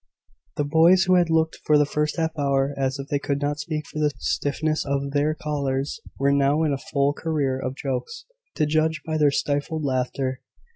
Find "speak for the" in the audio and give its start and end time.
3.59-4.09